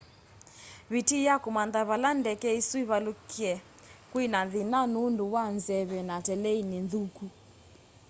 [0.93, 3.51] vitii ya kûmantha vala ndeke îsû ivaluke
[4.11, 7.25] kwi na thina nundu wa nzeve na teleini nthuku